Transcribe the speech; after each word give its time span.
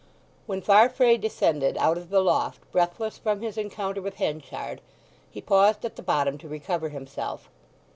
When 0.47 0.63
Farfrae 0.63 1.17
descended 1.17 1.77
out 1.77 1.95
of 1.95 2.09
the 2.09 2.21
loft 2.21 2.61
breathless 2.71 3.19
from 3.19 3.41
his 3.41 3.55
encounter 3.55 4.01
with 4.01 4.15
Henchard, 4.15 4.81
he 5.29 5.41
paused 5.41 5.85
at 5.85 5.95
the 5.95 6.01
bottom 6.01 6.39
to 6.39 6.47
recover 6.49 6.89
himself. 6.89 7.51